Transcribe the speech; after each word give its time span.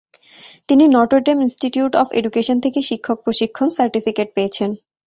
তিনি 0.69 0.83
Notre 0.87 1.19
Dame 1.21 1.37
Institute 1.41 1.93
of 1.95 2.07
Education 2.19 2.57
থেকে 2.65 2.79
শিক্ষক 2.89 3.17
প্রশিক্ষণ 3.25 3.67
সার্টিফিকেট 3.77 4.27
পেয়েছেন। 4.35 4.69